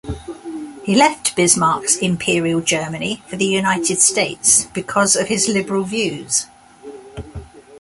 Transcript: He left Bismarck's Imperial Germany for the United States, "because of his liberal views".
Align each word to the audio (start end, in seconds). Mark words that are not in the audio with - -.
He 0.81 0.95
left 0.95 1.35
Bismarck's 1.35 1.95
Imperial 1.97 2.59
Germany 2.61 3.21
for 3.27 3.35
the 3.35 3.45
United 3.45 4.01
States, 4.01 4.65
"because 4.73 5.15
of 5.15 5.27
his 5.27 5.47
liberal 5.47 5.83
views". 5.83 6.47